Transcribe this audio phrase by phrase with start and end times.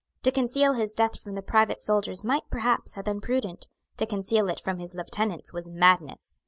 [0.23, 3.67] To conceal his death from the private soldiers might perhaps have been prudent.
[3.97, 6.39] To conceal it from his lieutenants was madness.